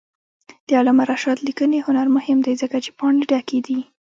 [0.67, 3.79] د علامه رشاد لیکنی هنر مهم دی ځکه چې پاڼې ډکې دي.